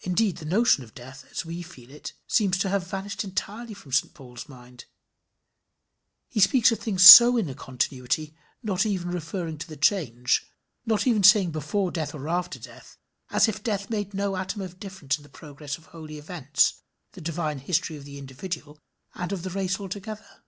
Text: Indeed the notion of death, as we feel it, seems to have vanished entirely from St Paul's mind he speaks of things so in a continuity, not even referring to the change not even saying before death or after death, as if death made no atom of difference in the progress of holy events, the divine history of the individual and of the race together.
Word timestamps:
Indeed 0.00 0.36
the 0.36 0.44
notion 0.44 0.84
of 0.84 0.92
death, 0.92 1.24
as 1.30 1.46
we 1.46 1.62
feel 1.62 1.90
it, 1.90 2.12
seems 2.26 2.58
to 2.58 2.68
have 2.68 2.86
vanished 2.90 3.24
entirely 3.24 3.72
from 3.72 3.90
St 3.90 4.12
Paul's 4.12 4.50
mind 4.50 4.84
he 6.28 6.40
speaks 6.40 6.70
of 6.70 6.78
things 6.78 7.04
so 7.06 7.38
in 7.38 7.48
a 7.48 7.54
continuity, 7.54 8.36
not 8.62 8.84
even 8.84 9.08
referring 9.10 9.56
to 9.56 9.66
the 9.66 9.78
change 9.78 10.46
not 10.84 11.06
even 11.06 11.22
saying 11.22 11.52
before 11.52 11.90
death 11.90 12.14
or 12.14 12.28
after 12.28 12.58
death, 12.58 12.98
as 13.30 13.48
if 13.48 13.62
death 13.62 13.88
made 13.88 14.12
no 14.12 14.36
atom 14.36 14.60
of 14.60 14.78
difference 14.78 15.16
in 15.16 15.22
the 15.22 15.30
progress 15.30 15.78
of 15.78 15.86
holy 15.86 16.18
events, 16.18 16.74
the 17.12 17.22
divine 17.22 17.60
history 17.60 17.96
of 17.96 18.04
the 18.04 18.18
individual 18.18 18.78
and 19.14 19.32
of 19.32 19.42
the 19.42 19.48
race 19.48 19.78
together. 19.88 20.44